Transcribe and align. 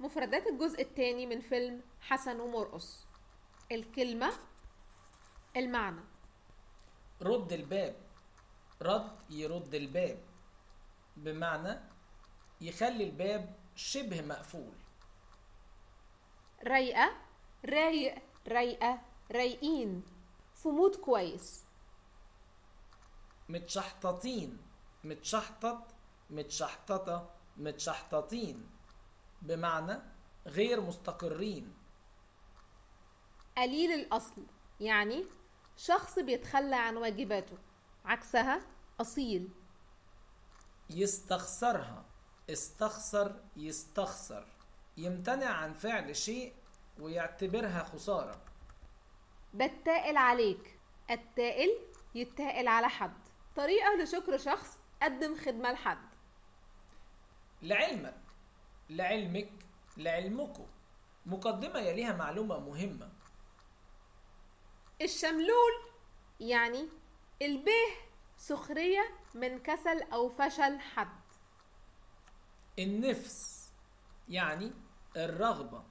مفردات 0.00 0.46
الجزء 0.46 0.82
الثاني 0.82 1.26
من 1.26 1.40
فيلم 1.40 1.82
حسن 2.00 2.40
ومرقص. 2.40 3.06
الكلمة 3.72 4.32
المعنى. 5.56 6.00
رد 7.22 7.52
الباب. 7.52 7.96
رد 8.82 9.30
يرد 9.30 9.74
الباب. 9.74 10.18
بمعنى 11.16 11.80
يخلي 12.60 13.04
الباب 13.04 13.54
شبه 13.74 14.22
مقفول. 14.22 14.74
رايقة 16.64 17.16
رايق 17.64 18.22
رايقة 18.48 19.02
رايقين 19.32 20.04
في 20.54 20.68
مود 20.68 20.96
كويس. 20.96 21.64
متشحططين. 23.48 24.58
متشحطط 25.04 25.94
متشحططة 26.30 27.30
متشحططين. 27.56 28.75
بمعنى 29.42 29.98
غير 30.46 30.80
مستقرين. 30.80 31.74
قليل 33.56 33.92
الأصل 33.92 34.46
يعني 34.80 35.24
شخص 35.76 36.18
بيتخلى 36.18 36.76
عن 36.76 36.96
واجباته 36.96 37.58
عكسها 38.04 38.60
أصيل. 39.00 39.48
يستخسرها 40.90 42.04
استخسر 42.50 43.40
يستخسر 43.56 44.46
يمتنع 44.96 45.50
عن 45.50 45.72
فعل 45.72 46.16
شيء 46.16 46.54
ويعتبرها 46.98 47.84
خسارة. 47.84 48.40
بتائل 49.54 50.16
عليك 50.16 50.78
التائل 51.10 51.70
يتائل 52.14 52.68
على 52.68 52.88
حد. 52.88 53.16
طريقة 53.56 53.96
لشكر 53.96 54.38
شخص 54.38 54.78
قدم 55.02 55.36
خدمة 55.36 55.72
لحد. 55.72 56.08
لعلمك 57.62 58.20
لعلمك 58.90 59.52
لعلمكم 59.96 60.66
مقدمة 61.26 61.78
يليها 61.78 62.12
معلومة 62.12 62.58
مهمة. 62.58 63.12
الشملول 65.02 65.72
يعني 66.40 66.88
البه 67.42 67.96
سخرية 68.36 69.10
من 69.34 69.58
كسل 69.58 70.02
أو 70.02 70.28
فشل 70.28 70.80
حد. 70.80 71.20
النفس 72.78 73.68
يعني 74.28 74.72
الرغبة. 75.16 75.84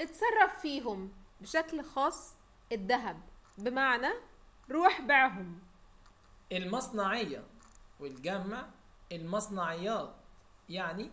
اتصرف 0.00 0.60
فيهم 0.62 1.12
بشكل 1.40 1.84
خاص 1.84 2.34
الذهب 2.72 3.20
بمعنى 3.58 4.08
روح 4.70 5.00
بيعهم 5.00 5.60
المصنعية 6.52 7.44
والجمع 8.00 8.68
المصنعيات 9.12 10.14
يعني 10.68 11.10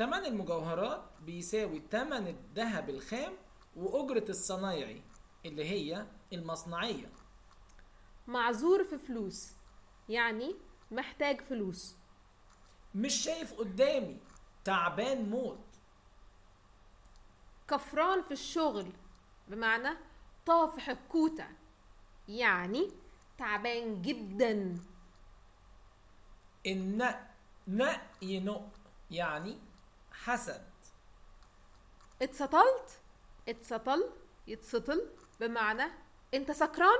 تمن 0.00 0.24
المجوهرات 0.24 1.02
بيساوي 1.20 1.80
تمن 1.80 2.26
الذهب 2.26 2.90
الخام 2.90 3.32
وأجرة 3.76 4.24
الصنايعي 4.28 5.02
اللي 5.46 5.64
هي 5.64 6.06
المصنعية. 6.32 7.12
معذور 8.26 8.84
في 8.84 8.98
فلوس 8.98 9.52
يعني 10.08 10.54
محتاج 10.90 11.40
فلوس. 11.40 11.96
مش 12.94 13.14
شايف 13.14 13.52
قدامي 13.52 14.18
تعبان 14.64 15.30
موت. 15.30 15.66
كفران 17.68 18.22
في 18.22 18.32
الشغل 18.32 18.92
بمعنى 19.48 19.96
طافح 20.46 20.88
الكوتة 20.88 21.48
يعني 22.28 22.90
تعبان 23.38 24.02
جدا. 24.02 24.78
النق 26.66 27.30
نق 27.68 28.00
ينق 28.22 28.70
يعني 29.10 29.69
حسد. 30.12 30.70
اتسطلت 32.22 33.00
اتسطل 33.48 34.10
يتسطل 34.46 35.10
بمعنى 35.40 35.84
انت 36.34 36.50
سكران؟ 36.52 36.98